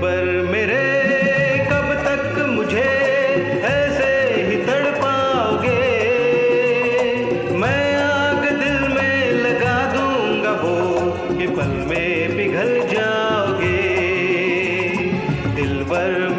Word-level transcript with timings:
पर 0.00 0.24
मेरे, 0.50 0.76
कब 1.70 1.88
तक 2.04 2.38
मुझे 2.48 2.84
ऐसे 3.66 4.08
ही 4.46 4.56
तड़ 4.66 4.90
पाओगे 4.96 5.82
मैं 7.60 7.94
आग 7.96 8.44
में 8.94 9.30
लगा 9.42 9.76
दूँगा 9.94 10.52
वो 10.62 10.76
कि 11.36 11.46
पल 11.56 11.72
में 11.90 12.36
पिघल 12.36 12.72
जाओगे। 12.92 13.76
दिल 15.54 15.82
पर 15.84 16.29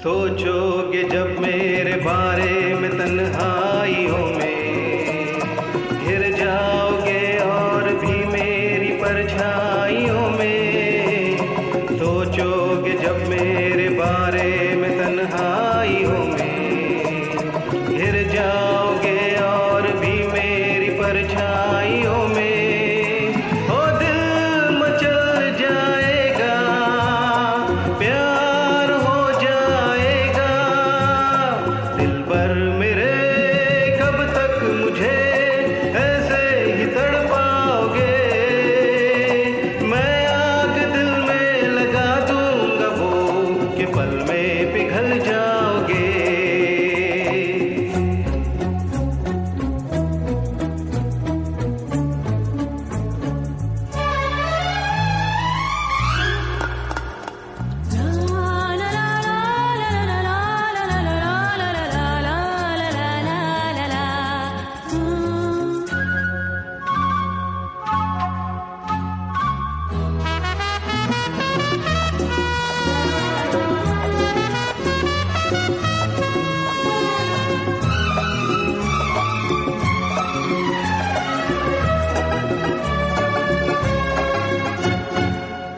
सोचोगे 0.00 1.02
जब 1.04 1.38
मेरे 1.38 1.96
बारे 1.96 2.74
में 2.74 2.90
तन्हाइयों 2.90 4.18
में। 4.18 5.38
घिर 6.04 6.36
जाओगे 6.36 7.38
और 7.38 7.92
भी 7.92 8.24
मेरी 8.26 8.88
परछाई। 8.88 9.69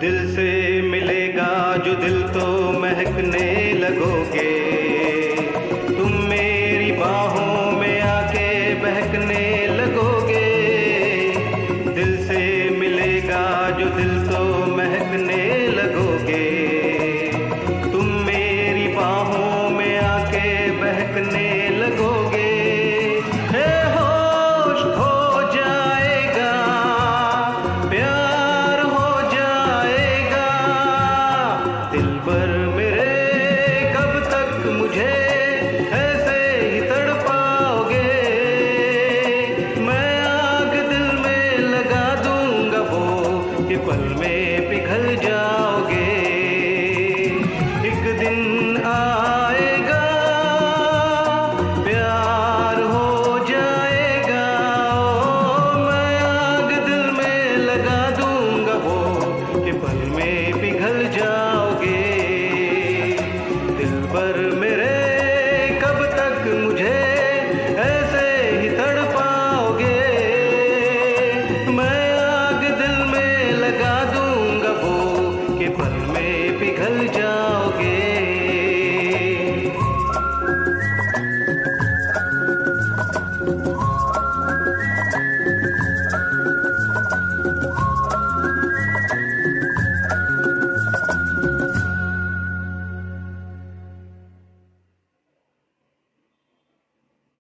दिल 0.03 0.17
से 0.35 0.47
मिलेगा 0.83 1.51
जो 1.85 1.95
दिल 1.97 2.23
तो 2.35 2.47
महकने 2.81 3.52
पल 43.93 44.15
में 44.19 44.69
पिघल 44.69 45.03
जाओगे। 45.23 45.97
एक 47.89 48.05
दिन 48.19 48.39
आएगा 48.87 50.05
प्यार 51.85 52.32